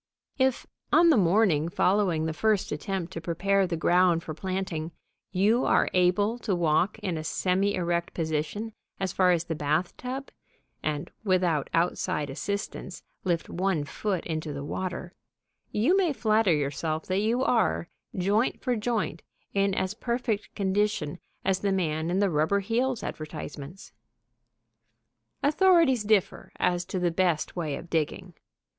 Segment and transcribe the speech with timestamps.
[0.39, 4.93] If, on the morning following the first attempt to prepare the ground for planting,
[5.31, 10.31] you are able to walk in a semi erect position as far as the bathtub
[10.81, 15.13] (and, without outside assistance, lift one foot into the water),
[15.71, 17.87] you may flatter yourself that you are,
[18.17, 19.21] joint for joint,
[19.53, 23.91] in as perfect condition as the man in the rubber heels advertisements.
[25.43, 26.85] [Illustration: "If you are able to walk as far as the bathtub..."] Authorities differ as
[26.85, 28.33] to the best way of digging.